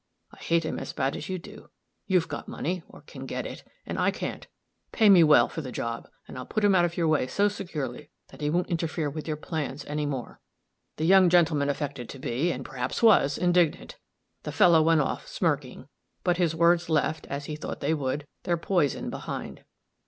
[0.31, 1.69] I hate him as bad as you do;
[2.07, 4.47] you've got money, or can get it, and I can't.
[4.91, 7.47] Pay me well for the job, and I'll put him out of your way so
[7.47, 10.41] securely that he won't interfere with your plans any more.'
[10.97, 13.99] The young gentleman affected to be, and perhaps was, indignant.
[14.41, 15.87] The fellow went off, smirking;
[16.23, 19.61] but his words left, as he thought they would, their poison behind.